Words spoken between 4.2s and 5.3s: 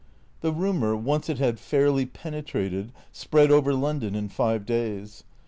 five days.